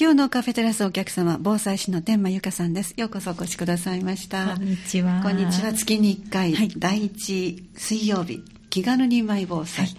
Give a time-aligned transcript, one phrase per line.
[0.00, 2.94] 今日のカフェテラスお客様、防災士の天満由香さんです。
[2.96, 4.54] ようこそお越しくださいました。
[4.54, 5.20] こんにちは。
[5.24, 5.72] こんにちは。
[5.72, 9.86] 月に1回、はい、第1水曜日、気軽にマイ防災。
[9.86, 9.96] はい、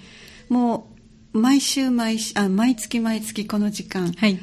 [0.47, 0.89] も
[1.33, 4.39] う、毎週毎あ、毎月毎月この時間、はい、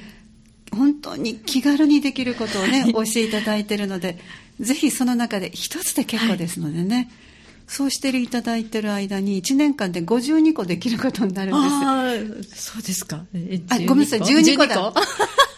[0.72, 4.18] 本当に気軽にできることをね、はい、教えていただいているので、
[4.60, 7.10] ぜひその中で一つで結構ですのでね、
[7.66, 12.72] そうしていただいてる間に1年間で52個できることになるんです。
[12.72, 13.24] そうですか。
[13.70, 14.92] あ、ごめんなさい、12個だ。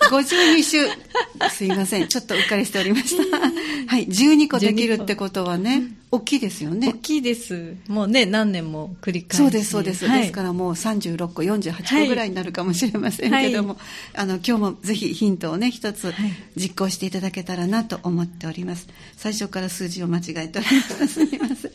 [0.08, 0.78] 52週。
[1.50, 2.08] すいません。
[2.08, 3.38] ちょっとうっかりしておりました。
[3.86, 4.06] はい。
[4.06, 6.88] 12個できるってことはね、大きいですよね。
[6.88, 7.76] 大きいです。
[7.86, 9.42] もうね、何年も繰り返し。
[9.42, 10.06] そうです、そうです。
[10.06, 13.78] はい、ですからもう36個、48個ぐらいになるかもしれませんけども、はい、
[14.14, 16.14] あの、今日もぜひヒントをね、一つ
[16.56, 18.88] 実行していただけたらなと思っております。
[19.16, 20.66] 最初から数字を間違えており
[21.00, 21.06] ます。
[21.08, 21.72] すみません。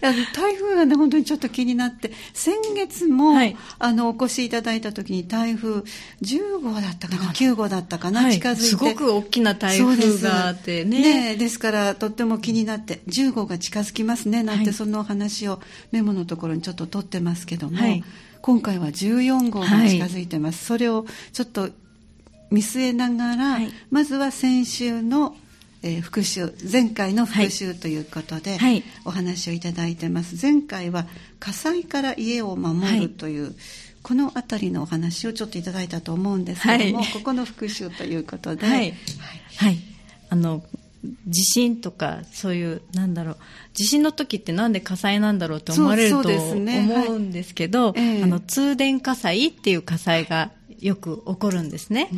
[0.00, 5.82] 台風がね、本当にちょっと気になって、先月も、はい、あの、お越しいただいた時に台風
[6.22, 8.62] 10号だったかな、9号だったかな、近づいて。
[8.62, 11.30] すごく大きな台風があってね。
[11.30, 15.60] ねですから、とっても気になって、10号が近近づきますねなんてその話を
[15.92, 18.02] メモのところにちょっと取ってますけども、はい、
[18.40, 21.68] 今回は14号が近づいてます、はい、それをちょっと
[22.50, 25.36] 見据えながら、はい、まずは先週の、
[25.82, 28.56] えー、復習前回の復習ということで、
[29.04, 30.38] お話をいただいてます。
[30.40, 31.06] 前回は
[31.40, 33.52] 火災から家を守るという、
[34.04, 38.94] この辺りのお話をちょっといただいたと思うんですけども、ここの復習ということで、はい。
[40.30, 40.62] あの
[41.26, 43.36] 地震とかそういうなんだろう
[43.74, 52.08] 地震の時ってなんで火災なんだろうって思われると思うんですけど、ねはい、あの通電火災っていう火災がよく起こるんですね。
[52.12, 52.14] あ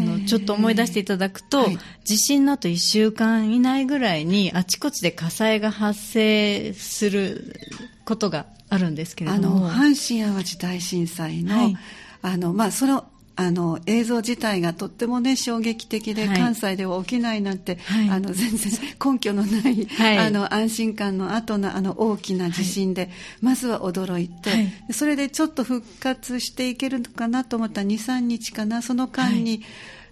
[0.00, 7.56] のちょっと思い出していただくと、はい、地震の後1週間以内ぐらいにあちこちで火災が発生する
[8.04, 9.70] ことがあるんですけれども。
[9.70, 11.76] 阪神・淡路大震災の、はい、
[12.22, 13.04] あのまあその
[13.40, 18.72] あの映像自体がとってもね衝撃的で、はい、関西では起きないなんて、はい、あの全然
[19.12, 23.10] 根拠のない、はい、あの安心感の後のあの大きな地震で、
[23.40, 29.62] まずは驚いて、それでちょっと復活していけるのかなと思った23日かなその間に、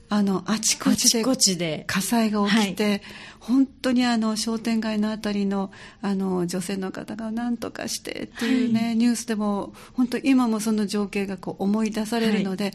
[0.09, 1.83] あのあちこちで。
[1.89, 3.03] 火災が起きて、はい、
[3.41, 12.75] 本当にあの商店街のあたりのあの女性の方が何とかしてっていうね、はい、ニュースでも本当今もその情景がこう思い出されるので、はい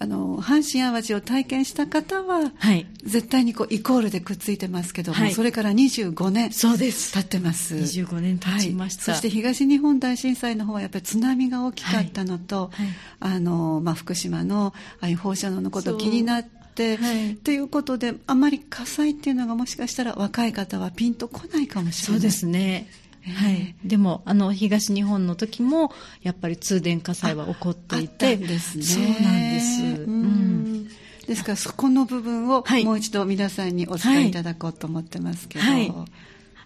[0.00, 7.12] あの阪神・淡路を体験した方は、はい、絶対にこうイコールでくっついてますけども、はい、それから25年そうです。
[7.12, 7.74] 経ってます。
[7.74, 12.70] 25年経ちました、はい、そして東日本大震災の方はやっぱり津波が大きかったのと、
[13.18, 22.20] あのまあ、福島のああいう放射能のこと気になって、はい、ということであまり火災っていうのがもしかしたら若い方はピンとこないかもしれない。
[22.20, 22.88] そうですね
[23.28, 28.84] はい、でもあの東日本の時もやっぱり通電火災は起こっていてですね。
[28.84, 29.14] そうなん
[29.54, 30.88] です、うん、
[31.26, 35.92] ですからそこの部分をもう一度皆さんにお伝えいただこうと思ってますけど、はい、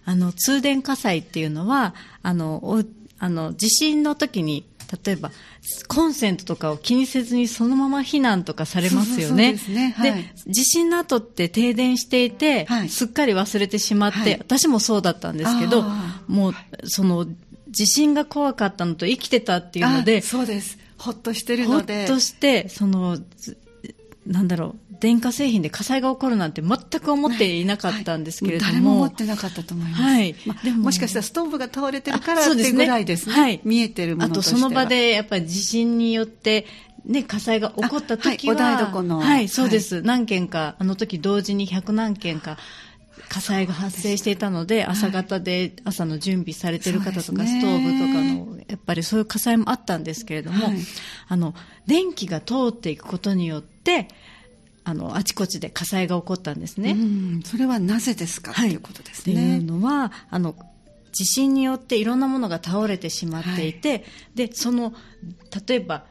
[0.05, 2.83] あの通電火災っていうのはあの
[3.19, 4.65] あの地震の時に
[5.05, 5.31] 例えば
[5.87, 9.53] コンセントとかを気にせずにそのまま避難とかされますよね。
[9.53, 15.83] で、ねはい、地震の後って停電していて、はい、すっかり忘れてしまって、はい、私もそうだったんですけど、
[16.27, 16.53] もう
[16.85, 17.27] その
[17.69, 20.77] 地震が怖かったのと生きてたっていうので、そうです。
[20.97, 22.05] ほっとしてるので。
[22.07, 23.17] ほっとして、その、
[24.25, 28.65] なんだろう、電化製品で火災が起こるなんて全く思っていなかったんですけれども。
[28.65, 30.01] はい、誰も思ってなかったと思います。
[30.01, 30.35] はい。
[30.45, 33.35] まあ、もしかしたらストーブが倒れてるからっていうぐらいですね。
[33.35, 33.59] はい。
[33.65, 36.65] 見えてるものとしてはあとその場でやっぱり地震によって、
[37.03, 39.19] ね、火災が起こった時は、はい、お台所の。
[39.19, 40.01] はい、そうです。
[40.03, 42.57] 何件か、あの時同時に100何件か、
[43.27, 50.67] 火災が発生していたので、朝方で朝の準備されてる方とか、ストーブとかの、やっぱりそういう火災もあったんですけれども、
[51.27, 51.53] あの、
[51.87, 54.07] 電気が通っていくことによって、
[54.83, 56.95] あの、あちこちで火災が起こったんですね。
[57.45, 59.33] それはなぜですか、はい、ということですね。
[59.33, 60.55] っていうのは、あの、
[61.11, 64.03] 地震によっていろんなものが倒れてしまっていて、はい、
[64.35, 64.93] で、その、
[65.67, 66.05] 例えば、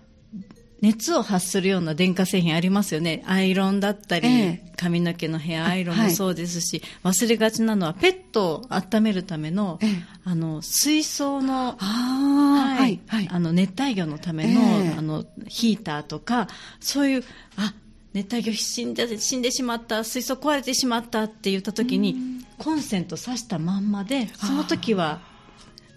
[0.81, 3.23] 熱を発するような電化製品ありますよね。
[3.27, 9.87] アイロンだったり、ええ、髪の毛のヘアアイロンもそうですし、はい、忘れがちなのはペットを温めるための、え、
[10.25, 14.61] あの、水槽の、はい、はい、あの、熱帯魚のための、
[14.99, 16.49] あの、ヒーターとか、
[16.81, 17.25] そういう、
[17.57, 17.75] あ、
[18.15, 22.17] 熱帯魚死んで死んでしまった水槽壊れてしまったって言った時に
[22.59, 25.21] コンセント挿したまんまでその時は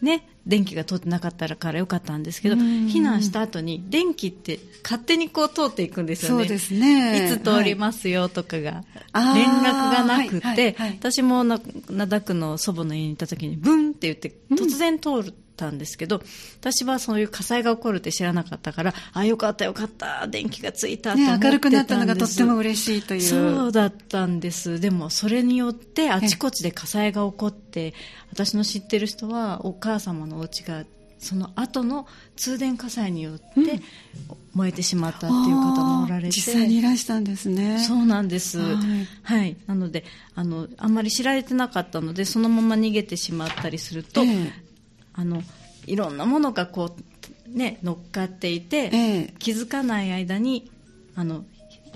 [0.02, 6.44] ね電気が通ってなかったからよかったんですけど避難した後に電気って勝手にこう通っていくんですよね。
[6.44, 7.26] そうですね。
[7.26, 8.84] いつ通りますよとかが、
[9.34, 16.22] 連絡がなくて、私も灘区の祖母の家に行った時にブンって言って突然通る、たんですけど
[16.60, 23.22] 私はそういう火災が起こるって知らなかったからあよかったよかった電気がついたって明るくなったのがとっても嬉しいという。
[23.22, 24.80] そうだったんです。
[24.80, 27.94] でもそれによってあちこちで火災が起こって
[28.32, 30.86] 私の知ってる人はお母様のお家が
[31.26, 33.82] その後の通電火災によって
[34.54, 37.80] 燃えてしまったっていう方もおられて、実際にいらしたんですね。
[37.80, 40.04] そうなんです、はい、はい、なので
[40.36, 44.52] あのあんまり知られてなかったのでそのまま逃げてしまったりすると、えー、
[45.16, 45.42] あの
[45.86, 46.96] いろんなものがこ
[47.48, 50.70] う、ね、乗っかっていて、えー、気づかない間に
[51.16, 51.46] あの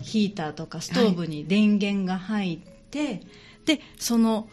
[0.02, 3.22] ヒーターとかストーブに電源が入って、はい、
[3.66, 4.48] でその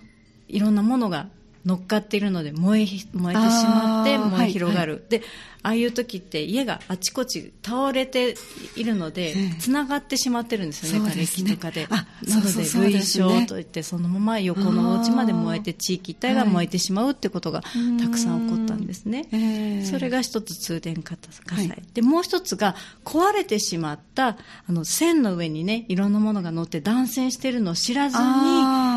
[0.49, 1.29] いろんなものが
[1.67, 5.23] 乗っかっているので燃え燃えてしまって燃え広がる、はいはい、で
[5.63, 8.37] ああいう時って家があちこち倒れて
[8.77, 11.89] いるのでつな、がってしまってるんですよね、瓦礫とかで。
[11.89, 12.07] な
[12.41, 17.63] ので類焼といってそのまま横のお家まで燃えて地域一帯が燃えてしまうってことが
[18.01, 19.83] たくさん起こったんですね。
[19.91, 21.17] それが一つ通電火
[21.49, 24.37] 災、はい、でもう一つが壊れてしまったあ
[24.73, 28.23] の線の上にねいろんなものが乗って断線してるのを知らずに、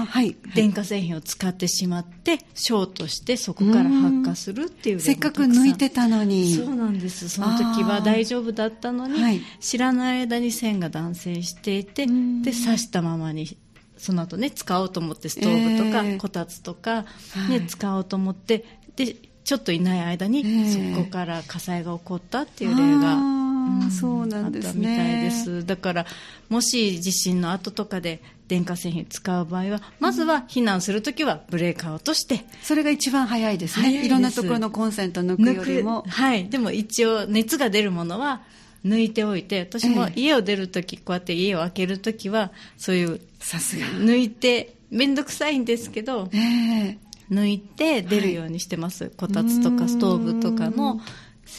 [0.09, 6.55] はい、電化製品を使ってしまってショートしてそこから発火するっていうせっかく抜いてたのに。
[6.55, 7.29] そうなんです。
[7.29, 12.11] その時は大丈夫だったのに、はい、知らない間に線が断線していてで
[12.51, 13.57] 刺したままに
[13.97, 18.65] その後ね使おうと思ってストーブとか、えー、こたつとか、ね、はい、使おうと思って
[18.95, 25.65] でちょっといない間に、そこから火災が起こったっていう例が、うん、そうなんですね、あったみたいです。
[25.65, 26.05] だから
[26.49, 34.05] もし地震の後とかで電化製品使う場合はまずは避難するときはブレーカーを落としてそれが一番早いですね。
[34.05, 36.03] いろんなところのコンセント抜くよりも。
[36.07, 36.49] はい。
[36.49, 38.41] でも一応熱が出るものは
[38.83, 43.85] 抜いておいて私も家を出るとき、こうやって家を開けるときはそういうさすが。
[43.85, 46.97] 抜いて面倒くさいんですけど、えー、
[47.29, 50.99] 抜いて出るようにしてます、はい、こたつとかストーブとかの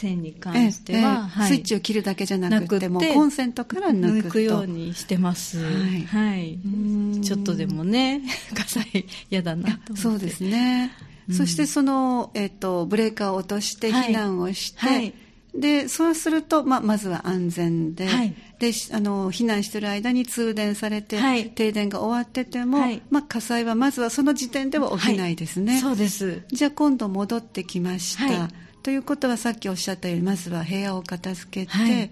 [0.01, 6.59] 線に関しては、ええはい、スイッチを切るだけじゃなくてもコンセントから抜くようにしてます、はい、はい、
[7.21, 8.21] ちょっとでもね
[8.53, 10.91] 火災嫌だなとそうですね、
[11.31, 15.13] そしてその、えーと、ブレーカーを落として避難をして、はい。
[15.53, 26.43] でそうすると、まあ、まずは安全ではい、であの避難している間に通電されて、はい、停電が終わってても、はい、まあ、火災はまずはその時点では起きないですね、そうです。
[26.47, 28.49] じゃあ今度戻ってきました、
[28.83, 32.11] ということはさっきおっしゃったようにまずは部屋を片付けて、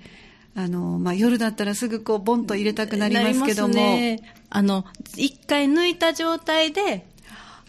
[0.56, 4.86] あのまあ、夜だったらすぐこうボンと入れたくなりますけども、ね、あの
[5.16, 7.06] 一回抜いた状態で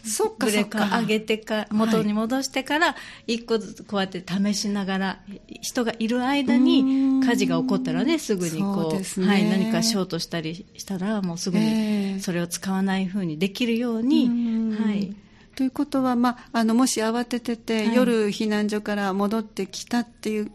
[0.03, 2.95] そっかブレーカー上げてか元に戻してから
[3.27, 5.19] 一個ずつこうやって試しながら
[5.61, 15.15] 人がいる間に火事が起こったらねすぐにこう、ね、はい、何かショートしたりしたらもうすぐにそれを使わないふうにできるように、はい、
[15.55, 20.51] ということは、まあ、あのもし慌ててて、はい、夜避難所から戻ってきたっていう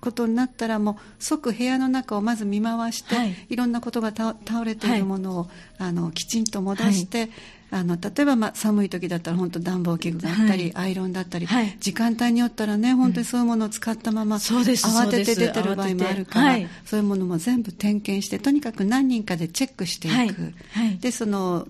[0.00, 5.48] ことになったらもう即部屋の中をまず見回して、はい、いろんなことが倒れているものを、はい、
[5.78, 7.28] あのきちんと戻して、
[7.70, 20.54] あの例えば、まあ、寒い時だったら本当暖房器具があったり、はい、アイロンだったり、はい、時間帯によったらね本当にそういうものを使ったまま、うん、慌てて出てる場合もあるから、はい、そういうものも全部点検してとにかく何人かでチェックしていく、
[21.00, 21.66] でその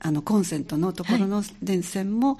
[0.00, 2.38] あのコンセントのところの電線も、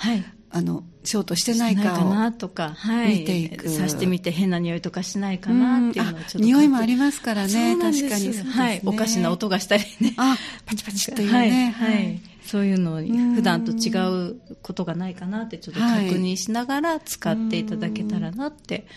[0.50, 3.64] あのショートしてないかなとか、はい、見ていく。
[3.66, 7.76] 刺してみて変な匂いとかしないかなっていうのをちょっと匂いもありますからね。
[7.76, 10.14] 確かに、ね、はい、おかしな音がしたりね。
[10.16, 10.36] あ
[10.66, 12.20] パチパチというね、はい、はい。
[12.44, 13.90] そういうのに普段と違
[14.30, 18.88] うことがないかなってちょっと確認しながら使っていただけたらなって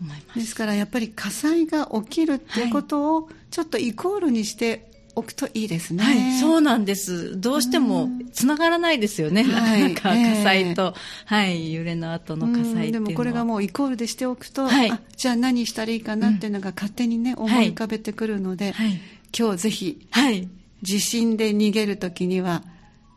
[0.00, 0.38] 思います。
[0.38, 6.02] ですからやっぱり火災が起きるっていうことをちょっとイコールにしておくといいですね。
[6.02, 7.40] はい、そうなんです。
[7.40, 9.44] どうしてもつながらないですよね。
[9.44, 10.94] なかなか火災と、
[11.26, 19.00] えー、はい、揺れの後の火災でもこれがもうイコールでしておくと、はい、じゃあ何したらいいかなっていうのが勝手にね、思い浮かべてくるので、はい、
[19.36, 20.48] 今日ぜひ、はい、
[20.82, 22.62] 地震で逃げるときには、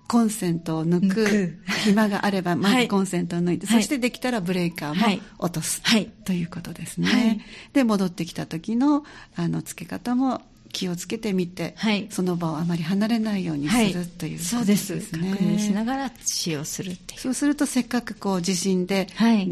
[0.08, 7.08] コンセントを抜く暇があれば、まずコンセントを抜いて、はい、そしてできたらブレーカーも落とす、はい、ということですね。
[7.08, 7.42] はい、
[7.74, 9.04] で、戻ってきた時の、
[9.36, 10.42] あの、付け方も
[10.78, 14.38] 気をつけてみて、はい、その場をあまり離れないようにする、はい、というね。
[14.38, 14.94] そうです。
[14.94, 17.20] 確認しながら使用するっていう。
[17.20, 19.08] そうするとせっかくこう地震で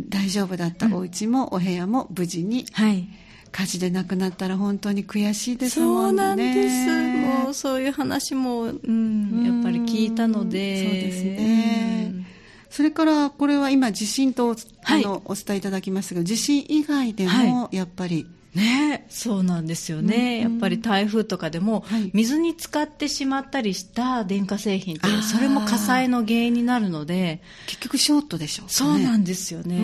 [0.10, 3.08] 大丈夫だったお家もお部屋も無事に、はい
[3.52, 6.24] 火事で亡くなったら本当に悔しいですもんね。
[6.24, 7.44] そうなんです。
[7.46, 10.84] もうそういう話も、うん、やっぱり聞いたので。
[10.84, 12.12] そうですね。
[12.14, 12.26] うん、
[12.70, 29.78] それからこれは今地震と、あのお伝えいただきましたけど地震以外でもやっぱり、ね、そうなんですよね、やっぱり台風とかでも、水に浸かってしまったりした電化製品って、それも火災の原因になるので、結局、ショートでしょう、ね、そうなんですよね、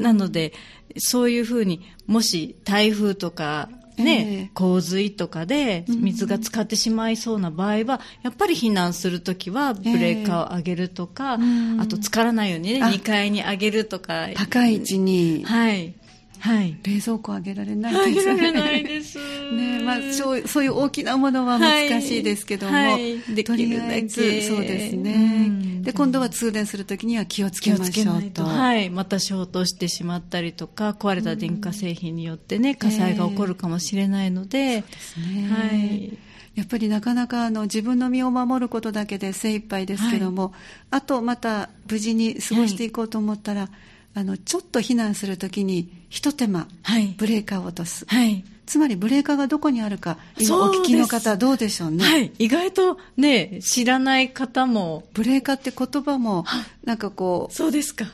[0.00, 0.52] なので
[0.98, 14.28] そういうふうにもし台風とかね、えー、洪水とかで水が浸かってしまいそうな場合は、やっぱり避難するときはブレーカーを上げるとか、えー、あと浸からないようにね、2階に上げるとか。
[14.34, 15.44] 高い位置に。
[15.44, 15.94] はい。
[16.40, 18.32] はい、冷蔵庫あげられないですね。
[18.32, 19.18] あげられないです。
[19.52, 25.80] ねまあそうそういう大きなものは難しいですけども、はいはい、できるだけそうですね。
[25.82, 28.44] で今度は通電するときには気をつけましょうと。
[28.44, 35.48] はい、またショートしてしまったりとか壊れた電化製品によってね火災が起こるかもしれないので、そうですね。
[35.48, 36.18] はい。
[36.56, 40.52] やっぱりなかなかあの自分の身を守ることだけで精一杯ですけども、はい、
[40.92, 43.70] あとまた無事に過ごしていこうと思ったら、はい
[44.16, 55.04] あのちょっと避難するときにひと手間、はい、ブレーカーを落とす、はい、つまりブレーカーがどこにあるか今お聞きの方どうでしょうね、はい、意外とね知らない方も。
[55.12, 56.46] ブレーカーって言葉も
[56.82, 58.06] なんかこうそうですか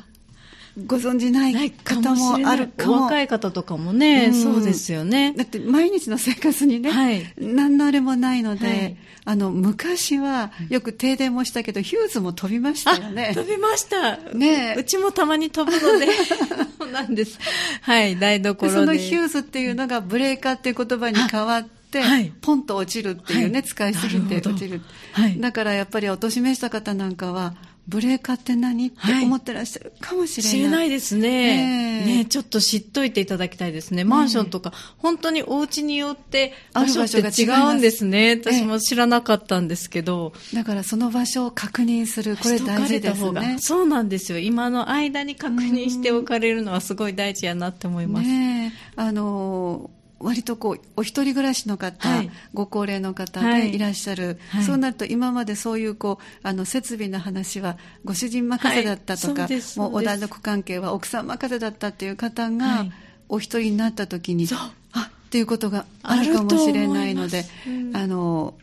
[0.86, 5.34] ご存じない方もあるかも若い方とかもね、うん、そうですよね。
[5.36, 13.32] だって毎日の生活にね、はい、何のあれもないので、はい、あの昔はよく停電もしたけどヒューズも飛びましたよね。
[13.34, 14.16] 飛びました。
[14.16, 16.06] ねうちもたまに飛ぶので。
[16.80, 17.38] そうなんです。
[17.82, 18.72] はい台所で。
[18.72, 24.80] そのヒューズっていうのがブレーカーっていう言葉に変わって、はい、ポンと落ちるっていうね、はい、使いすぎて落ちる、
[25.12, 27.54] はい、だからやっぱりお年めした方なんかは
[27.88, 28.88] ブレーカーって何？
[28.88, 30.52] って思ってらっしゃるかもしれない。
[30.52, 32.04] 知れないですね。
[32.04, 34.04] ねちょっと知っといていただきたいですね。
[34.04, 38.40] マンションとか、本当にお家によって場所って違うんですね。
[38.42, 40.32] 私も知らなかったんですけど。
[40.54, 43.56] だからその場所を確認する、これ大事ですね。
[43.58, 44.38] そうなんですよ。
[44.38, 48.28] 今の間に確認しておかれるのはすごい大事やなって思います。
[48.28, 53.78] ねあのー割とこうお一人暮らしの方、はい、ご高齢の方でい。
[53.78, 62.86] らっしゃる、はい、そうなると今までそういうこうあの設備の話はご主人任せだったとか、はい、もうお団子関係は奥さん任せだったっていう方が、
[63.28, 64.46] お一人になった時に
[64.92, 68.54] あっていうことがあるかもしれないので、うん、あの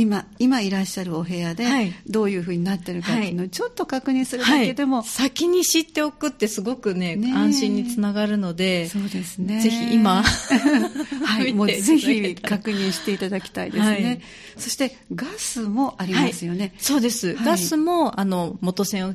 [0.00, 1.64] 今今いらっしゃるお部屋で
[2.06, 9.60] どういうふうになってるかっていうのをちょっと確認するだけでも、はい、先に知っておくってすごくね、ね、安心につながるのでそうですね。
[9.60, 10.22] ぜひ今
[11.24, 14.20] はい もうぜひ確認していただきたいですね、はい、
[14.56, 19.14] そしてガスもありますよね、はい、そうです、ガスもあの元栓を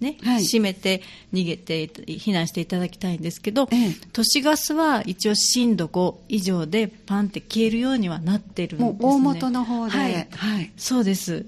[0.00, 8.98] ね、閉めて逃げて避難していただきたいんですけど、ええ、都市ガスは一応震度5以上でパンって消えるようにはなってるんですね。
[9.00, 11.46] もう大元の方で、はい、そうです。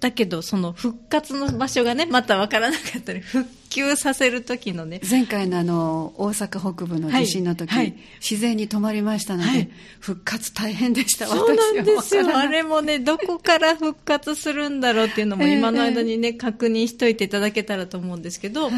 [0.00, 5.00] だけど、その復活の場所がね、また分からなかったり、復旧させる時のね。
[5.08, 12.36] 前回のあの、大阪北部の地震の時、はいはい、自然に止まりましたので、はい、復活大変でした、そうなんですよ。
[12.36, 18.70] あれもね、どこから復活するんだろうっていうのも、今の間にね、えー、確認しといていただけたらと思うんですけど、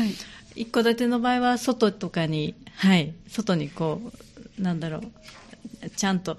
[0.54, 4.00] 一戸建ての場合は、外とかに、はい、外にこ
[4.58, 6.36] う、なんだろう、ちゃんと、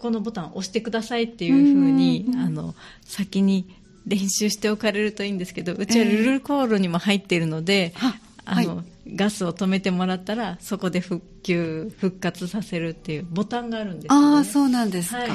[0.00, 3.68] ここのボタンを押してくださいっていうふうに、あの先に
[4.06, 8.14] 練習しておかれるといいんですけどうちはルルコールにも入っているので、えー、
[8.50, 15.30] あの、はい、ガスを止めてもらったらそこで復旧復活させるっていうボタンがあるんです、ね、ああそうなんですか、はい、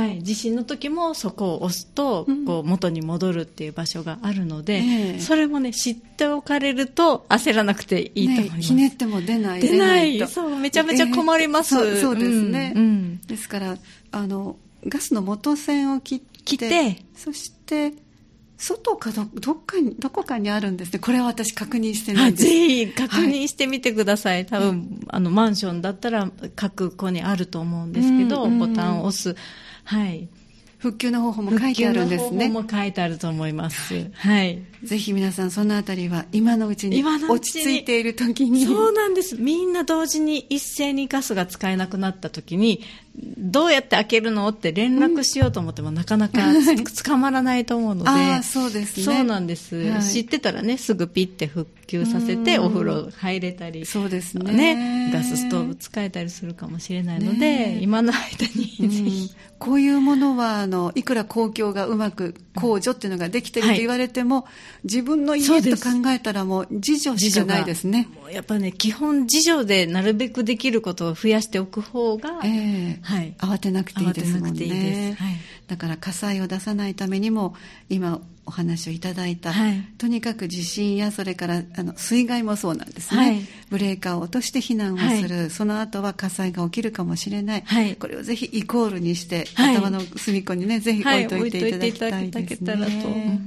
[0.00, 10.26] はい、地震の時もそこを押すと、こう元に戻るっていう場所があるので、えー、それもね知っておかれると焦らなくていいと思います、ね、ひねっても出ない出ない。
[10.28, 13.76] そうめちゃめちゃ困ります、えー、そうですね、うん、ですから
[14.12, 17.92] あのガスの元栓を切って切ってそして
[18.58, 29.36] 外かどどっかにどこかにあるんですねこれは私確認してないんですぜひ確認してみてください、はい、多分あのマンションだったら各戸にあると思うんですけど、ボタンを押す
[29.84, 30.28] はい
[30.78, 32.48] 復旧の方法も書いてあるんですね。
[32.48, 34.10] も書いてあると思います。
[34.12, 34.62] はい。
[34.84, 38.66] ぜひ皆さんそのあたりは今のうちに落ち着いている時に。
[38.66, 39.36] そうなんです。
[39.36, 42.82] みんな同時に一斉にガスが使えなくなった時に、
[43.18, 46.38] どうやって開けるのって連絡しようと思っても、なかなか
[47.04, 48.10] 捕まらないと思うので。
[48.10, 49.04] あそうですね。
[49.04, 53.86] そうなんです、はい、知ってたらね、すぐピッて復旧させてお風呂入れたり。
[53.86, 54.52] そうですね。
[54.52, 59.30] ねガスストーブ使えたりするかもしれないので、今の間にぜひ。
[59.58, 64.44] こういうものは、あの、いくら公共がうまく控除っていうのができてると言われても、はい、
[64.84, 68.08] 自分の家と考えたらもう自助しかないですね。
[68.30, 75.16] やっぱね、基本自助でなるべくできることを増やしておく方が、えー、はい、慌てなくていいですもんね。
[75.18, 75.36] はい、
[75.68, 77.54] だから火災を出さないためにも、
[77.88, 87.64] 今お話をいただいた、はい、とにかく地震やそれからあの水害もそうなんですね、はい、ブレーカーを落として避難をする、はい、その後は火災が起きるかもしれない、
[87.98, 93.40] これをぜひイコールにして、頭の隅っこにねぜひ置いといていただきたいですね。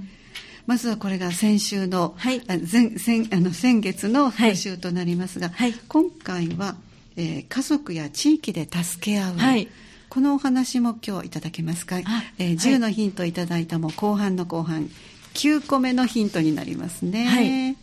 [0.68, 2.60] まずはこれが先週の、はい、前
[2.98, 6.76] 先あの先月の復習となりますが、はい、今回は、
[7.20, 9.68] えー、家族や地域で助け合う、はい、
[10.08, 14.90] このお話も今日いただけますか、えー、10のヒントいただいたも後半の後半。
[15.34, 17.78] 9個目のヒントになりますね。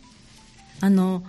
[0.81, 1.23] あの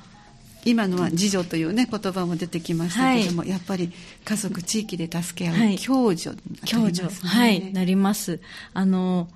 [0.64, 3.92] 今のは自助というね言葉も出てきましたけども、はい、やっぱり
[4.24, 6.36] 家族地域で助け合う、はい、共助、ね、
[6.68, 7.08] 共助。
[7.08, 7.72] はい。
[7.72, 8.40] なります。
[8.74, 9.28] あの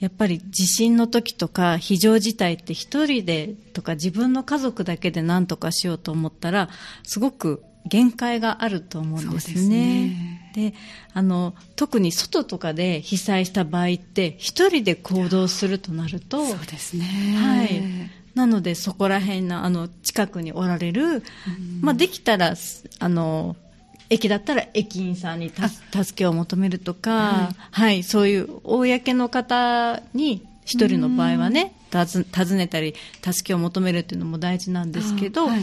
[0.00, 6.70] やっぱり地震の時とか非常事態って一人でとか自分の家族だけで何とかしようと思ったら
[7.04, 10.50] すごく限界があると思うんですね。
[10.54, 10.74] で、ね、
[11.14, 17.04] あの特に外とかで被災した場合って一人で行動するとなるとそうですね。
[17.36, 17.82] はい。
[18.34, 21.22] なのでそこら辺のあの近くにおられる、
[21.82, 22.54] まあ、できたら
[22.98, 23.56] あの
[24.08, 35.60] 駅だったら駅員さんに助けを求めるとか、はい、はい、そういう公の方に一人の場合はね、尋ねたり助けを求めるっていうのも大事なんですけど、あはい、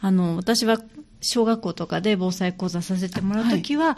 [0.00, 0.78] あの私は
[1.22, 3.96] 小学校とかで防災講座させてもらうときは、はい。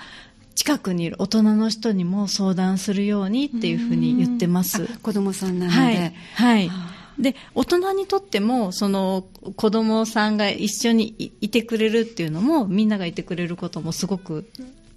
[0.55, 4.87] 近くにいる大人の人にも相談するようにっていうふうに言ってます。
[4.99, 5.77] 子供さんなので。
[5.77, 6.13] はい。
[6.35, 6.71] はい。
[7.19, 9.25] で大人にとってもその
[9.57, 14.49] 子供さんが一緒にいてくれるっていうのもみんながいてくれることもすごく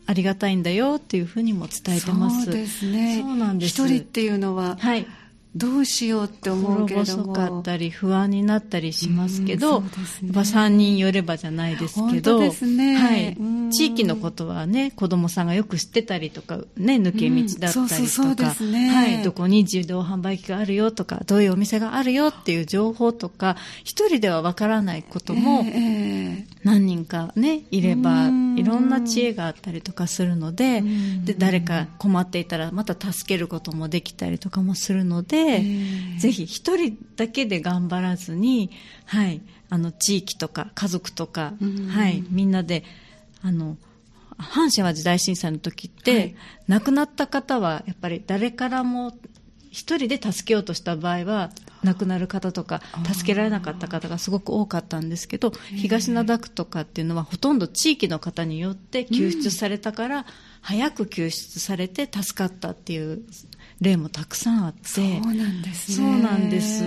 [0.07, 2.45] ありがたいんだよっていうふうにも伝えてます。
[2.45, 3.21] そうですね。
[3.21, 3.83] そうなんです。
[3.83, 5.05] 一人っていうのは、はい、
[5.57, 9.91] どうしようって思うけれどもかったり不安になったりしますけど、うんね、
[10.31, 13.37] 3人寄ればじゃないですけど、ね、はい、
[13.71, 25.65] 地域のことはね子供さんがよく知ってたりとか、ね、抜け道だったりとか、はい、どこに自動販売機があるよとかどういうお店があるよっていう情報とか一人ではわからないことも
[26.63, 30.83] 何人かねいればいろんな知恵があったりとかするので
[31.23, 35.63] で誰か困っていたらまた助けることもできたりとかもするので。
[36.17, 38.71] ぜひ一人だけで頑張らずに、
[39.05, 41.53] はい、あの地域とか家族とか、
[41.91, 42.83] はい、みんなで
[43.41, 43.77] あの
[44.37, 46.35] 阪神・淡路大震災の時って、はい、
[46.67, 49.17] 亡くなった方はやっぱり誰からも
[49.71, 51.51] 一人で助けようとした場合は
[51.83, 52.81] 亡くなる方とか
[53.13, 60.25] 助けられなかった方がすごく多かったんですけど東灘区とかっていうのはほとんど地域の方によって救出されたから、
[60.61, 63.21] 早く救出されて助かったっていう
[63.79, 64.79] 例もたくさんあって。
[64.83, 65.97] そうなんですね。
[65.97, 66.83] そうなんです、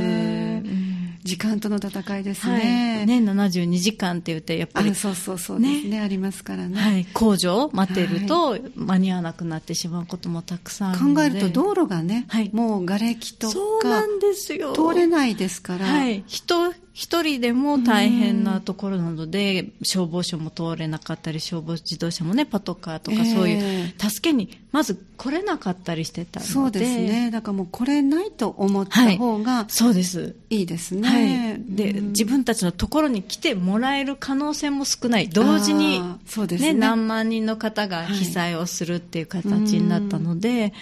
[1.22, 14.72] 時間との戦いですね、はい、ね72時間って言ってやっぱりそうそうそうですね、ね、ありますからね、はい、工場待ってると間に合わなくなってしまうこともたくさん考えると道路がね、はい、もう瓦礫とかそうなんですよ。
[14.72, 27.30] 通れないですから、はい、人一人でも大変なところなので、消防署も通れなかったり、消防自動車もね、パトカーとかそういう助けにまず来れなかったりしてたので、そうですね。
[27.30, 30.34] だからもう来れないと思った方が、はい、そうです。
[30.50, 31.08] いいですね。
[31.08, 31.62] はい。
[31.64, 35.28] で、自分たちのところに来てもらえる可能性も少ない。
[35.28, 40.72] 同時に、そうですね、ね、何万人の方が被災をするっていう形になったので、はい、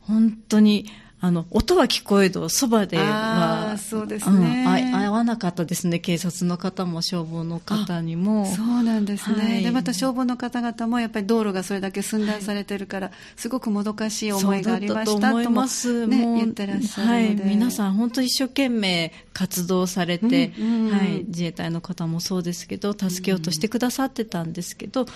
[0.00, 0.86] 本当に、
[1.22, 5.98] あの、音は聞こえど、そばでは、そうですね、うん、合わなかったですね。
[5.98, 8.46] 警察の方も消防の方にも。
[8.46, 16.06] そうなんですね、はい、で、また消防の方々もやっぱり道路がそれだけ寸断されてるから、はい、すごくもどかしい思いがありましたと思います。
[16.06, 25.08] ね、言ってらっしゃるはい、皆さん本当一生懸命活動されて、うんうん、はい、自衛隊の方もそうですけど、助けようとしてくださってたんですけど、やっ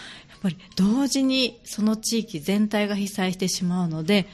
[0.42, 4.28] ぱり同時にその地域全体が被災してしまうので、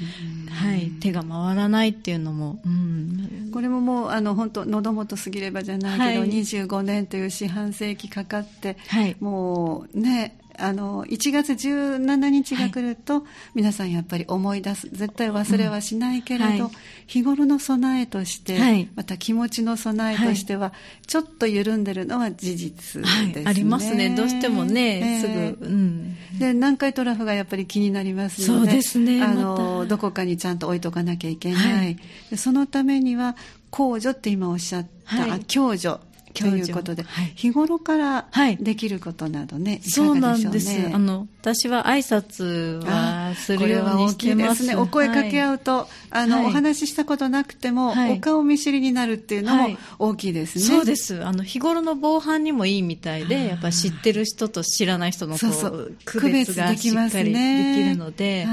[0.49, 13.23] うん、はい、手が回ららないっていうのも、うん、これももうあの本当喉元過ぎればじゃないけど、はい、25年という四半世紀かかって、はい、もうねあの1月17日が来ると、はい、
[13.55, 14.89] 皆さんやっぱり思い出す。
[14.93, 16.61] 絶対忘れはしないけれど、うん。
[16.63, 16.73] はい、
[17.07, 20.73] 日頃の備えとして、はい、また気持ちの備えとしては、
[21.07, 24.15] ちょっと緩んでるのは事実ですね、ありますね。
[24.15, 31.97] どうしてもね、えー、すぐ、うん、で南海トラフがやっぱり気になりますのでそうですねあの、どこかにちゃんと置いとかなきゃいけない、
[32.37, 33.37] そのためには
[33.71, 38.29] 公助って今おっしゃった、共助ということで、はい、日頃から
[38.61, 40.71] できることなどね、はい、そうなんです。
[40.93, 44.67] あの私は挨拶はするようにしてます。
[44.67, 44.77] ね。
[44.77, 51.25] お声かけ合うと、はい、あの、お話ししたことなくても、お顔見知りになるっていうのも大きいですね、そうです。
[51.25, 58.47] あの日頃の防犯にもいいみたいでやっぱり知ってる人と知らない人のこう区別がしっかりできるので、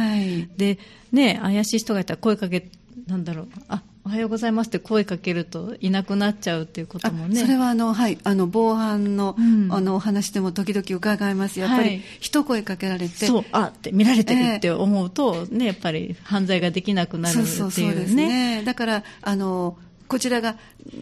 [0.56, 0.80] で
[1.12, 2.70] ね怪しい人がいたら声かけ
[3.08, 3.48] なんだろう。
[3.68, 7.42] あおはようございますって声かけるといなくなっちゃうっていうこともね。
[7.42, 11.60] それはあの、はい、あの、防犯の、うん、あの、お話でも時々伺います。
[11.60, 13.26] やっぱり、一声かけられて。
[13.26, 17.52] そう、あって見られてるって思うと、えー、ね、やっぱり犯罪ができなくなるっていうね。
[17.52, 18.64] そうそうそうですね。
[18.64, 20.56] だから、あの、こちらが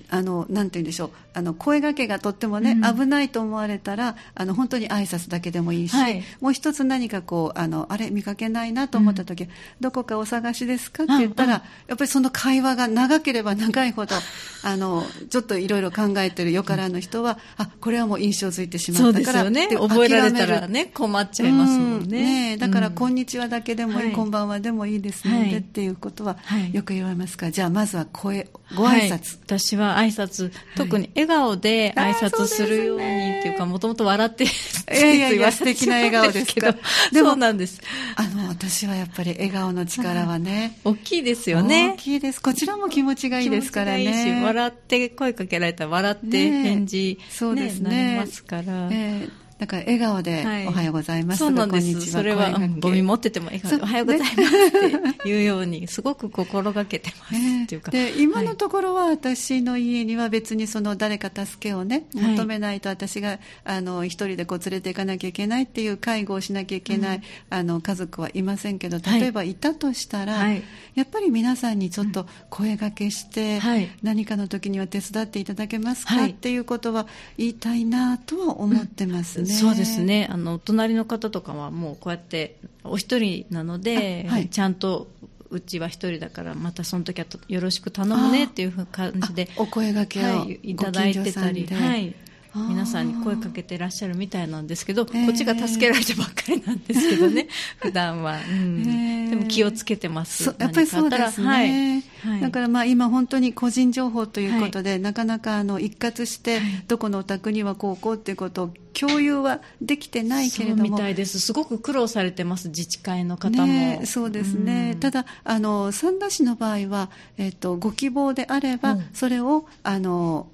[0.09, 1.11] あのなんて言うんでしょう。
[1.33, 9.49] あの声がけがとってもね、うん、危ないと思われたらあの本当に挨拶だけでもいいし、はい、もう一つ何かこうあのあれ見かけないなと思った時、うん、
[9.81, 11.03] どこかお探しですか？
[11.03, 14.15] って言ったら、やっぱりその会話が長ければ長いほど
[14.63, 19.67] あのちょっといろいろ考えてるよからの人は、あこれはもう印象づいてしまったからね。
[19.75, 22.55] 覚えられたらね困っちゃいますもんね。
[22.55, 26.37] ねだから、こんにちはだけでもいい、こんばんはでもいいですので、っていうことは
[26.71, 27.47] よく言われますか？
[27.47, 33.05] らじゃあまずは声ご挨拶、私は挨拶特に笑顔で挨拶するように
[33.39, 34.47] っていうかもともと笑ってい
[34.89, 36.73] やいやいや素敵な笑顔ですけど。
[37.11, 37.81] でもなんです。
[38.15, 40.79] あの私はやっぱり笑顔の力はね。
[40.85, 41.93] 大きいですよね。
[41.95, 42.41] 大きいです。
[42.41, 44.41] こちらも気持ちがいいですからね。
[44.43, 48.15] 笑って声かけられたら笑って返事、ね、そうですね。
[48.17, 52.11] なりますから、えーだから笑顔で、おはようございます、そうなんです。
[52.11, 57.91] それは、ゴミ持ってても笑顔で、おはようございますっていうように、すごく心がけてます、っていうか。
[57.91, 70.59] で、今のところは私の家には別にその誰か助けをね、求めないと私が、あの、一人でこう連れて行かなきゃいけないっていう介護をしなきゃいけない、あの、家族はいませんけど、例えばいたとしたら、や
[71.03, 73.61] っぱり皆さんにちょっと声がけして、
[74.03, 79.44] 何かの時には手伝っていただけますか、っていうことは言いたいなとは思ってますね。
[79.47, 80.27] そうですね。
[80.31, 85.07] あの隣の方とかはもうこうやってお一人なので、はい、ちゃんと
[85.49, 92.15] うちは一人だからまたその時はよろしく頼むねっていう感じでお声がけを、はい、いただいてたり、はい、
[92.55, 97.47] 皆さんに声かけてらっしゃるみたいなんですけど、こっちが助けられてばっかりなんですけどね、
[97.79, 100.55] 普段は、うん、でも気をつけてます。
[100.57, 110.83] やっぱりそうですね、はい、だからまあ今本当に個人情報ということで、はい、なかなかあの一括して、どこのお宅にはこうこうっていうことを共有はできてないけれども。
[110.83, 111.39] みたいです。
[111.39, 120.47] すごく苦労されてます自治会の方も、ね、そうですね、うん、ただあの三田市の場合は、えっと、ご希望であれば、うん、それをあの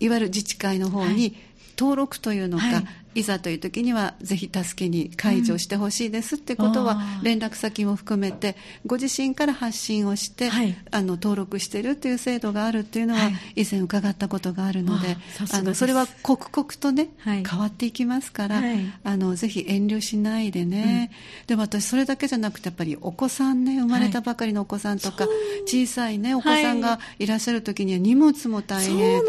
[0.00, 1.36] いわゆる自治会の方に
[1.78, 15.16] 登録というのか、はいいざという時にはぜひ助けに解除してほしいですってことは、連絡先も含めてご自身から発信をして、はい、あの登録してるっていう制度があるっていうのは以前伺ったことがあるので、
[15.52, 18.60] あのそれは刻々とね、変わっていきますから、
[19.04, 25.28] あのぜひ遠慮しないでね、うん、でも私それだけじゃなくてやっぱりお子さんね生まれたばかりのお子さんとか、
[25.66, 27.28] 小さいねお子さんがい。
[27.28, 29.20] らっしゃる時には荷物も大変、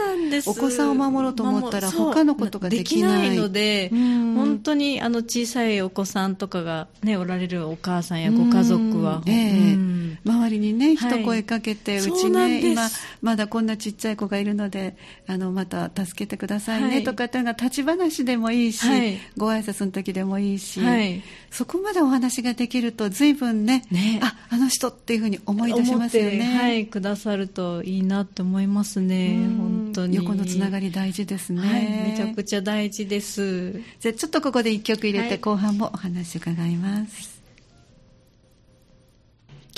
[0.47, 12.87] お子さんを守ろうと思ったら他のことができないので本当にあの小さいお子さんとかが、ね、おられるお母さんやご家族は、えー、周りにね一声かけて、はい、うちね今
[13.21, 14.95] まだこんなちっちゃい子がいるので
[15.27, 20.79] あのまた助けてくださいね、とかっていうのが立ち話でもいいし、はい、ご挨拶の時でもいいし、
[21.51, 24.19] そこまでお話ができると随分ねね。
[24.23, 26.57] ああの人っていうふうに思い出しますよね。
[26.59, 30.17] はい、くださるといいなって思いますね本当に。
[30.17, 33.73] 横のつながり大事ですね、はい、めちゃくちゃ大事です。
[33.99, 37.38] じゃあちょっとここで一曲入れて、後半もお話伺います。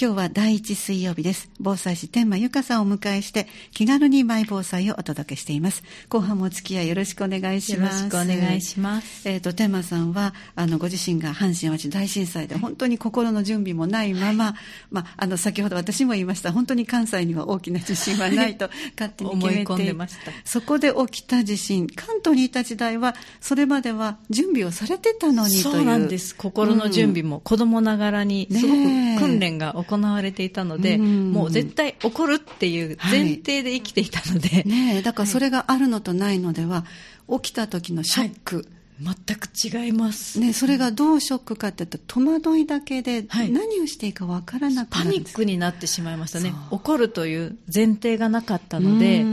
[0.02, 1.52] 今日は第一水曜日です。
[1.60, 5.84] 防災士天満由香さんをお迎えして、気軽にマイ防災をお届けしています。
[6.10, 8.06] 後半もお付き合いよろしくお願いします。
[8.06, 9.30] よろしくお願いします。
[9.30, 14.54] えっ、ー、と、天満さんは、あの、ご自身が阪神淡路大震災で本当に心の準備もないまま、はい、
[14.90, 20.32] まあ、あの、先ほど私も言いました、本当に関西には大きな地震はないと 勝手に決めて、思い込んでました。
[20.44, 25.62] そこで起きた地震、関東にいた時代は、それまでは準備をされてたのにという。
[25.62, 26.36] そうなんです。
[26.36, 36.86] 心の準備も子供ながらに、すごく訓練が行われていたのので、もう絶対起こるっていう前提で生きていたので、はい、ねだからそれがあるのとないのでは、
[37.30, 38.66] 起きた時のショック、はい。
[39.02, 46.54] 全く違います、ね、それがどうショックかっていうと戸惑いだけで何をしていいか分からなくなる、はい、パニックになってしまいましたね。
[46.70, 49.24] 怒るという前提がなかったので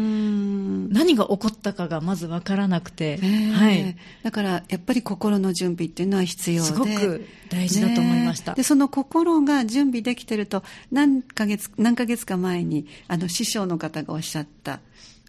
[0.88, 6.68] 何が起こったかがまず分からなくて、はい、だからやっぱり心の準備っていうのは必要で。
[6.68, 14.80] すごく大事だと思いました、ね、でその心が準備できてると何ヶ月何ヶ月か前にあの師匠の方がおっしゃった。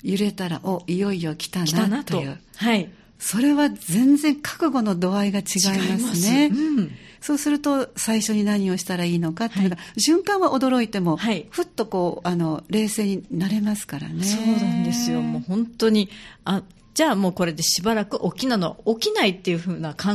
[0.03, 2.17] 揺れたらおいよいよ来たなと。
[2.17, 2.39] いう。
[2.55, 2.89] はい。
[3.17, 6.49] それは全然覚悟の度合いが違いますね。
[6.49, 6.55] す。
[6.55, 14.23] うん、そうすると最初に何をしたらいいのかっていうのが、はい、瞬間は驚いても、はい、ふっとこうあの冷静になれますからね。
[14.23, 15.21] そうなんですよ。
[15.21, 16.09] もう本当に
[16.45, 16.63] あ
[16.99, 20.09] じゃあもうこれでしばらく起きなの起きないっていうふうな考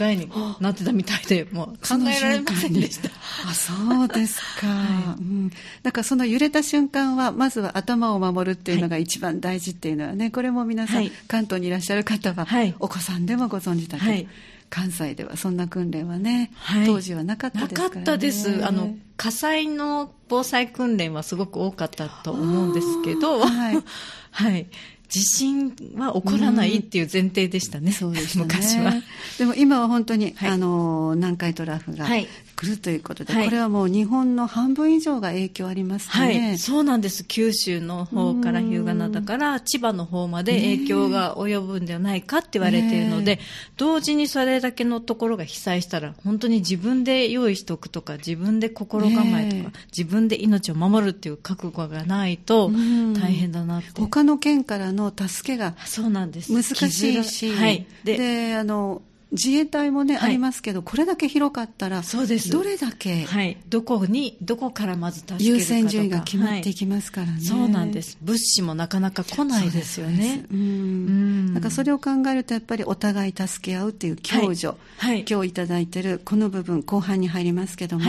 [0.00, 3.08] えになってたみたいで、もう考えられませんでした。
[3.48, 3.72] あ、そ
[4.04, 5.22] うですか、 はい。
[5.22, 5.50] うん。
[5.82, 14.28] だからその揺れた瞬間は、まずは頭を守るっていうのが一番大事っていうのはね、これも皆さん、はい、関東にいらっしゃる方は、はい、お子さんでもご存知だけど、はい
[14.70, 17.94] 関西ではそんな訓練はね、はい、当時はなかったですからね。
[17.94, 18.64] なかったです。
[18.66, 23.78] あの、火災の防災訓練はすごく多かったと思うんですけど、 はい、
[24.30, 24.66] はい。
[25.08, 28.92] 地震は起こらないっていう前提でしたね、うん、そうでしたね 昔は。
[29.38, 32.08] でも今は本当に、はい、あの南海トラフが
[32.56, 37.24] 来るということで、はい、これはもう日本の半分以上が影響ありますね、はい、そうなんです。
[37.24, 43.40] 九州の方から日向灘から千葉の方まで影響が及ぶんではないかって言われているので、ね、
[43.76, 54.00] 同時にそれだけのところが被災したら本当に自分で用意しておくとか自分で心構えとか、ね、自分で命を守るっていう覚悟がないと大変だなって。
[54.00, 62.50] 他の県からの助けが難しいし、はい、でであの自衛隊もね、はい、ありますけど、これだけ広かったら、そうです。
[62.50, 70.44] どれだけ、はい、どこに、どこからまず助けるか優先順位が決まっていきますからね、はい、そうなんです、物資もなかなか来ないですよね。
[70.50, 71.54] うん。
[71.54, 78.04] だからそれを考えると、やっぱりお互い助け合うっていう共助、はい、今日いただいてるこの部分、後半に入りますけども、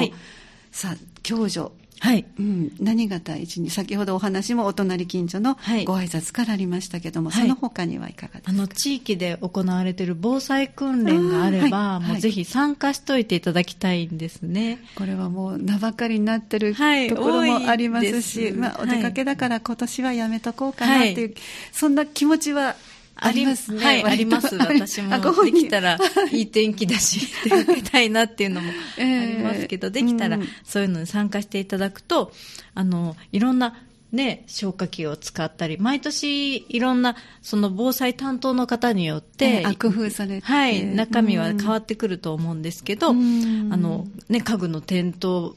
[0.72, 5.56] さあ、共助、はい、うん、何が第一に先ほどお話もお隣近所の
[5.86, 21.36] ご挨拶からありましたけども、はい、その他にはいかがですか、あの地域で行われている防災訓練があれば、はい、もうぜひ参加しといていただきたいんですね、これはもう名ばかりになってるところもありますし、まあ、お出かけだから今年はやめとこうかなっていう、
[21.72, 22.76] そんな気持ちは
[23.20, 23.84] ありますね。
[23.84, 24.56] はい、あります。
[24.56, 25.18] 私も。
[25.44, 25.98] できたら
[26.32, 32.32] いい天気だし、出かけたいなっていうのも ありますけど、えー、できたらそういうのに参加していただくと、
[32.74, 33.76] あの、いろんな
[34.12, 40.48] ね、消火器を使ったり、毎年いろんな、その防災担当の方によって、えー、工夫されて。
[40.48, 45.54] はい、中身は変わってくると思うんですけど、あの、ね、家具の転倒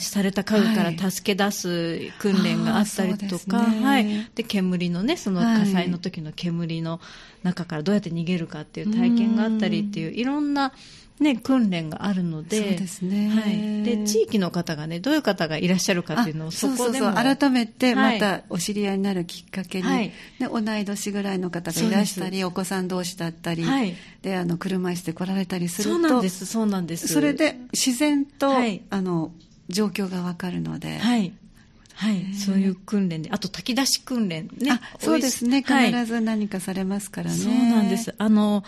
[0.00, 4.16] された家具から助け出す訓練があったりとか、はい、ね。
[4.16, 7.00] はい、で煙のねその火災の時の煙の
[7.42, 10.72] 中からどうやって逃げるかっていう体験があったりっていういろんな
[11.22, 13.28] ね、訓練があるので、そうですね。
[13.28, 13.82] はい。
[13.84, 27.08] で、地域の方がね、どういう方がいらっしゃるかっていうのを、そこでも改めて、またお知り合いになるきっかけに、はい、ね、同い年ぐらいの方がいらしたり、お子さん同士だったり、はい、で、あの、車椅子で来られたりすると、そうなんです、そうなんです。
[27.08, 29.32] それで、自然と、はい、あの、
[29.72, 30.98] 状況がわかるので。
[30.98, 31.32] はい。
[31.94, 34.72] はい、そういう訓練で、あと炊き出し訓練ね。
[34.72, 35.62] あ、そうですね。
[35.62, 37.36] 必ず何かされますからね。
[37.36, 38.14] そうなんです。
[38.18, 38.64] あの、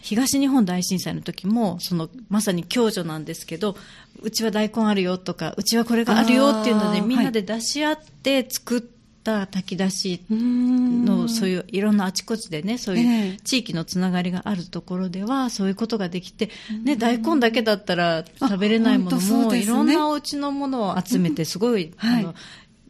[0.00, 3.76] 東日本大震災の時も、その、まさに共助なんですけど、
[4.22, 8.80] うちは大根あるよとか、うちはこれがあるよっていうので、みんなで出し合って作っ
[9.26, 16.50] った炊き出しのそういういろんなあちこちでねそういう地域のつながりがあるところではそういうことができて、
[16.84, 22.34] ね、大根だけだったら食べれないものも、ね、いろんなお家のものを集めてすごい、あの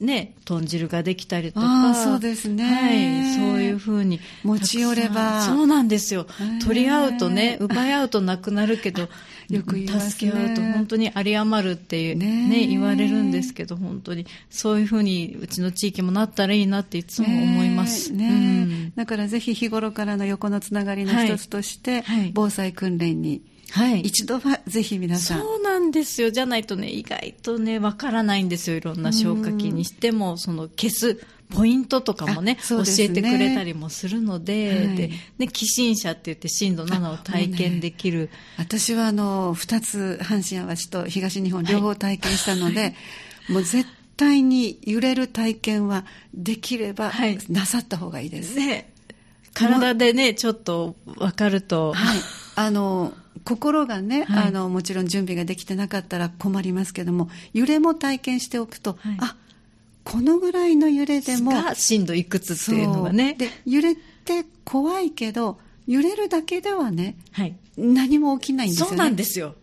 [0.01, 1.95] ね、豚汁ができたりとか。
[1.95, 2.65] そうですね。
[2.65, 3.35] はい。
[3.35, 4.21] そういうふうに。
[4.43, 5.43] 持ち寄れば。
[5.43, 6.27] そうなんですよ。
[6.65, 9.09] 取り合うとね、奪い合うとなくなるけど、
[9.49, 18.13] よくね、助け合うと本当に有り余るっていうね、ね言われるんですけど、本当にそういうふうにうちの地域もなったらいいなっていつも思います。
[18.13, 25.43] ね、うん、だからぜひ日頃からの横のつながりの一つとして、はいはい、防災訓練にはい、一度はぜひ皆さん
[25.77, 26.31] なんですよ。
[26.31, 28.77] じゃないとね意外とねわからないんですよ。
[28.77, 38.23] いろんな消火器にしてもその消すポイントとかもね、ね、教えてくれたりもするので、はい、でね、寄進者って言って震度7を体験できる。
[38.23, 47.13] ね、私はあの、2つ、阪神・淡路と東日本両方体験したので、はい、もう絶対に揺れる体験はできれば
[47.49, 48.57] なさった方がいいです。
[48.57, 48.93] ね。
[49.55, 51.93] 体でね、ちょっと分かると。
[51.93, 52.19] はい。
[52.57, 53.15] あの、
[53.47, 59.37] 心がね、はい、あの、もちろん準備ができてなかったら困りますけども、揺れも体験しておくと、はい、あ、
[60.05, 61.53] このぐらいの揺れでも。
[61.53, 63.35] が震度いくつっていうのがね。
[63.35, 68.89] で、揺れて怖いけど、揺れるだけではね、はい、何も起きないんですよね。
[68.91, 69.55] そうなんですよ。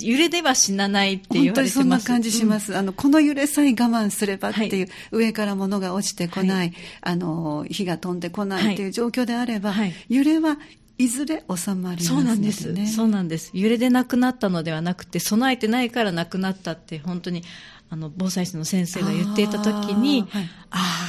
[0.00, 1.62] 揺れでは死なないって言われてます。
[1.62, 10.58] 本当にそんな感じします、うん、あのこの揺れさえ我慢すればっていう、はい、上から物が落ちてこない、はい、あの火が飛んでこないっていう状況であれば、はい、揺れは
[10.98, 12.94] いずれ収まります、ね、そうなんです。
[12.94, 13.50] そうなんです。
[13.54, 17.42] 揺れで亡くなったのではなくて、備えてないから亡くなったって、本当に、
[17.90, 20.48] あの、防災士の先生が言っていた時に、あ、はい、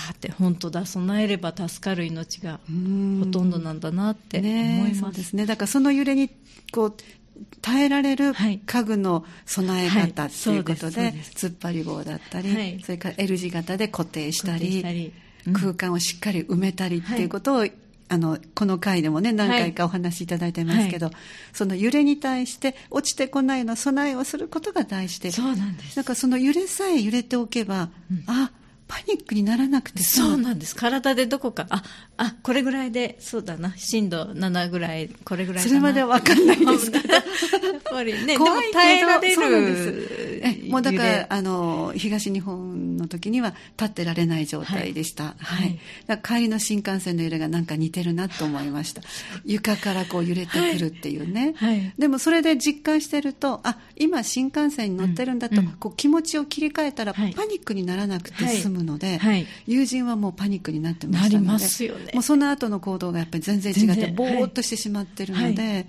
[0.10, 2.60] あって、本当だ、備えれば助かる命が
[3.19, 4.91] ほとんどなんだなって思います。
[4.93, 5.46] ね、そうですね。
[5.46, 6.30] だからその揺れに、
[6.72, 6.96] こう、
[7.62, 8.34] 耐えられる
[8.65, 15.13] 家具の備え方っていうことで、突っ張り棒だったり、はい、それから L 字型で固定したり、
[15.48, 17.67] うん、空間をしっかり埋めたりっていうことを、
[18.13, 21.10] あのこの回でもね何回かお話しいただいてますけど、
[21.52, 25.95] その揺れに対して落ちてこないの備えをすることが大事でそうなんです。
[25.95, 28.52] だからその揺れさえ揺れておけば、うん、あ
[28.88, 30.76] パニックにならなくてそうなんです。
[30.76, 31.84] 体でどこかあ
[32.17, 33.74] あこれぐらいでそうだな。
[33.78, 37.13] 震度7ぐらいこれぐらいそれまでは分かんないですけど。
[37.13, 37.24] やっ
[37.84, 49.02] ぱりね怖いでも耐えられるえもうだからあの東日本の時には立ってられない状態でした、はい、はい、だ帰りの新幹線の揺れがなんか似てるなと思いました。
[49.46, 65.86] 床からこう揺れてくるっていうね、はい、でもそれで実感してるとあ今新幹線に乗ってるんだと、うん、こう気持ちを切り替えたら、パニックにならなくて済むので、はい、友人はもうパニックになってましたので、ね、もうその後の行動がやっぱり全然違ってぼーっとしてしまってるので、はい、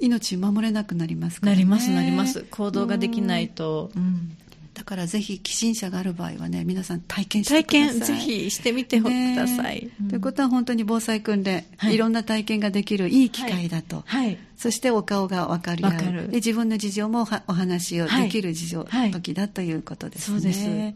[0.00, 2.46] 命守れなくなりますから、ね、なりますなります。
[2.50, 4.36] 行動ができないと、うん、
[4.74, 7.96] だからぜひ寄進者がある場合はね皆さん体験してください。
[7.96, 9.04] 体験ぜひしてみてく
[9.36, 16.28] ださい、うん、ということは本当に防災訓練、はい、いろんな体験ができるいい機会だと、はい、そしてお顔が分かり合う。
[16.28, 20.94] で自分の事情もお話をできる事情、はい、時だということですね、そうです、うん、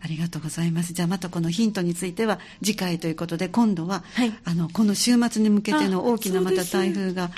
[0.00, 0.92] ありがとうございます。
[0.92, 4.04] じゃあまたこのヒントについては次回ということで今度は、
[4.44, 7.30] あのこの週末に向けての大きなまた台風が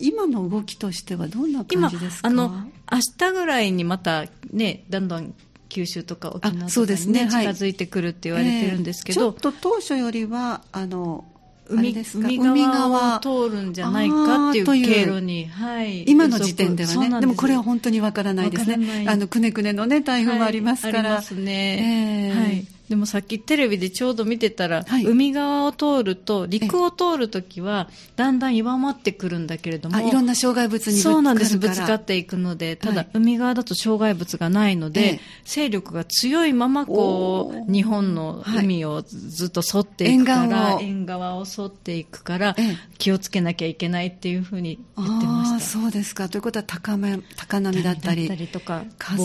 [0.00, 2.28] 今の動きとしてはどんな感じですか？
[2.28, 2.48] あの
[2.90, 5.34] 明日ぐらいにまたねだんだん
[5.68, 11.24] 九州とか沖縄とかに、ねね、近づいてくるって言われてるんですけど、えー、ちょっと当初よりはあの
[11.68, 17.20] 海海側を通るんじゃないかっていう経路に、はい、今の時点ではね。
[17.20, 19.04] でもこれは本当にわからないですね。
[19.08, 31.58] あのくねくねのね台風もありますから、はい、ありますね、えー、はいでもさっきテレビでちょうど見てたら、はい、海側を通ると陸を通るときはだんだん弱まってくるんだけれどもいろんな障害物にぶつかそうなんです。
[31.58, 45.60] ぶつかっていくのでただ、はい、海側だと障害物がないので、ええ、勢力が強いままこう日本の海をずっと沿っていくから、はい、沿側を沿っていくから、え、気をつけなきゃいけないっていうふうに言ってました。
[45.60, 46.28] そうですか。
[46.28, 49.24] ということは高め高波だったりとか風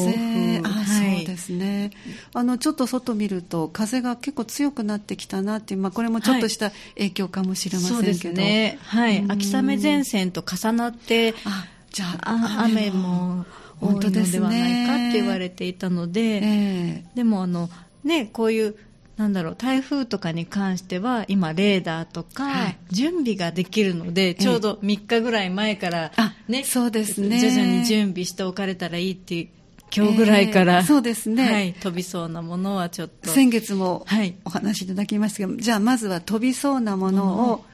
[0.64, 1.92] あ、そうですね。
[2.34, 13.46] あのちょっと外見ると風が結構強くなってきたなっていう、まあ、これもちょっとした影響かもしれませんけど、ね、はい、秋雨前線と重なってあじゃあ雨も
[13.82, 17.70] 多いのではないかって言われていたので、ねえー、でもあの、
[18.06, 18.76] ね、こういう
[19.18, 26.12] なんだろう台風とかに関しては今、レーダーとか準備ができるので、ちょうど3日ぐらい前から
[26.48, 27.40] ね、そうですね。
[27.40, 29.61] 徐々に準備しておかれたらいいっていう
[29.96, 33.30] 今日ぐらいから、えー、そうですね、はい、飛びそうなものはちょっと。
[33.30, 34.06] 先月も
[34.46, 37.66] お話しいただきましたけど、はい、じゃあまずは飛びそうなものを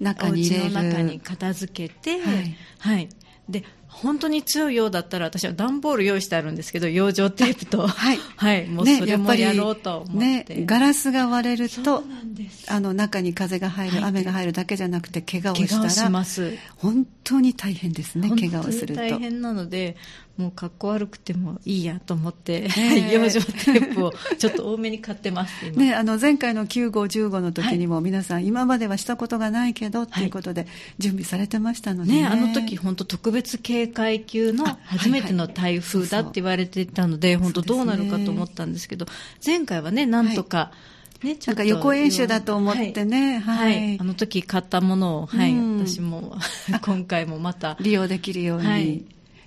[0.00, 3.08] 中に入れる、はい、中に片付けて、はい、はい、
[3.48, 12.02] で本当に強いようだったら私は段ボール用意してあるんですけど養生テープとはい、はい、もうそれもやろうと思って、ね、ガラスが割れると
[12.68, 16.24] あの中に風が入る、はい、雨が入るだけじゃなくて怪我をしたら
[16.76, 19.00] 本当に大変ですね怪我をすると。
[19.00, 19.96] 大変なので
[20.36, 22.62] もうかっこ悪くてもいいやと思って、
[23.12, 30.66] 養生テープをちょっと多めに買ってます、ね、あの前回の9号、15の時にも皆さん、今まではしたことがないけどということで
[30.98, 39.06] 準備されてましたので、ね、ね、あの時本当特別警戒級の初めての台風だって言われてたので、本当どうなるかと思ったんですけど、
[39.44, 40.72] 前回はね、なんとか、
[41.22, 46.36] ね、なんか予行演習だと思ってね、はい、はい、あの時買ったものを、はい、私も
[46.82, 47.76] 今回もまた。
[47.80, 49.04] 利用できるように、はい、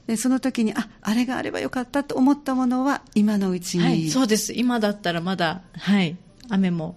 [0.07, 4.53] でその時にああれがあればよかったと思ったものは今のうちに、はい、そうです。
[4.53, 6.15] 今だったらまだ、はい、
[6.49, 6.95] 雨も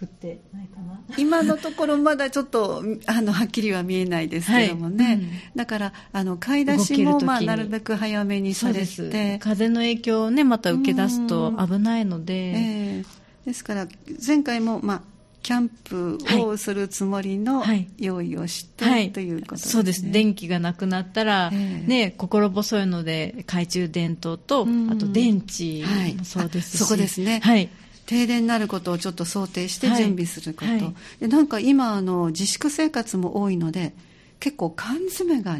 [0.00, 1.00] 降ってないかな。
[1.16, 9.38] 今のところまだちょっとあのはっきりは見えないですけどもね、はいうん、だからあの買い出しも、まあ、なるべく早めにされて。
[9.38, 13.06] 風の影響をねまた受け出すと危ないので、えー、
[13.46, 13.88] ですから
[14.24, 15.02] 前回も、まあ、
[15.42, 17.64] キャンプをするつもりの
[17.98, 20.10] 用意をして、はい、ということですね、そうです。
[20.10, 25.84] 電気がなくなったら、えー、ね、心細いので懐中電灯と、あと電池
[26.16, 27.70] もそうですし、はい、そこですね、はい、
[28.06, 30.80] 停電になることをちょっと想定して準備すること、はい。
[30.80, 33.94] はい、でなんか今あの自粛生活も多いので
[34.40, 35.58] 結構缶詰が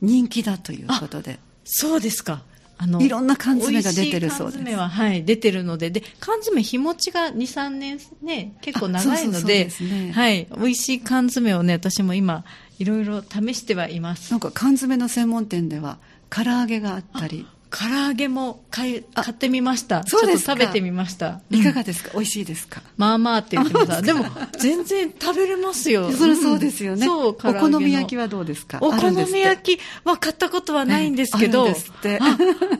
[0.00, 2.42] 人気だということで、そうですか
[2.78, 4.58] あのいろんな缶詰が出てるそうです。
[4.58, 12.44] 缶詰は、はい、出てるので、で、缶詰日持ちが2、3年ね、結構長いので、ね、はい、美味しい缶詰をね、私も今、
[12.78, 14.30] いろいろ試してはいます。
[14.30, 20.04] なんか缶詰の専門店では、唐揚げがあったり、唐揚げも買い買ってみました。
[20.06, 21.40] そうです食べてみました。
[21.50, 22.82] いかがですか、うん、美味しいですか？
[22.96, 24.24] まあまあって言ってましたでも
[24.58, 26.10] 全然食べれますよ。
[26.12, 28.78] それそうですよね、うん、そうお好み焼きはどうですか？
[28.80, 31.74] お好み焼きは買ったことはないんですけど、ね、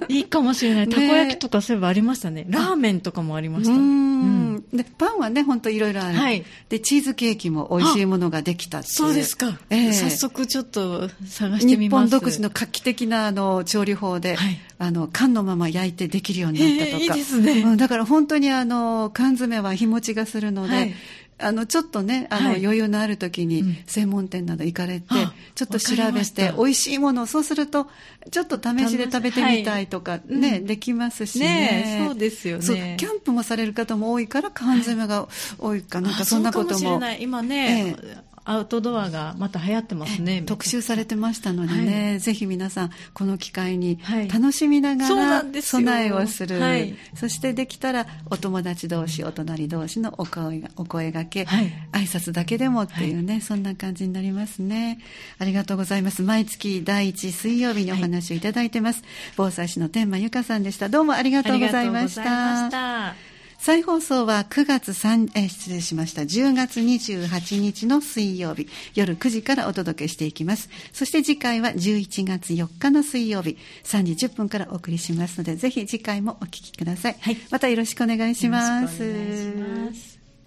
[0.08, 0.88] いいかもしれない。
[0.90, 2.46] たこ焼きとかそういえばありましたね。
[2.48, 3.72] ラーメンとかもありました。
[3.72, 4.64] うん。
[4.72, 12.06] でパンはね本当いろいろある、はい、でチーズケーキも美味しいものができたそうですか、えー、早速ちょっと探してみます。
[12.06, 20.94] 日本独自の画期的なあの調理法で、はいあの缶のまま焼いてできるようになったとか、いいですね、うん、だから本当にあの缶詰は日持ちがするので、はい。
[21.38, 27.88] あのちょっとねあの、余裕のある時に専門店など行かれて、うん、ちょっと調べて美味しいものをそうすると
[28.30, 32.96] ちょっと試しで食べてみたいとかね、はい、できますしね、ね、そうですよね。
[32.98, 35.28] キャンプもされる方も多いから缶詰が
[35.58, 37.00] 多いかなんかそんなことも。
[37.20, 40.42] 今ね、ええアウトドアがまた流行ってますね。
[40.46, 43.98] 特集されてましたのでね、はい、ぜひ皆さん、この機会に
[44.32, 46.60] 楽しみながら備えをする。
[46.60, 55.00] はい、そしてできたら、お友達同士、お隣同士のお声がお声がけ、はい、挨拶だけでもっていうね、はい、そんな感じになりますね。
[55.40, 56.22] ありがとうございます。
[56.22, 59.02] 毎月第1水曜日にお話をいただいてます。
[59.36, 60.88] 防災士の天満由香さんでした。
[60.88, 63.35] どうもありがとうございました。
[63.58, 66.22] 再放送は9月3え失礼しました。
[66.22, 68.68] 10月28日の水曜日。
[68.94, 70.68] 夜9時からお届けしていきます。
[70.92, 73.56] そして次回は11月4日の水曜日。
[73.84, 80.15] 3時10分からお送りしますのでぜひ次回もお聞きください、はい、またよろしくお願いします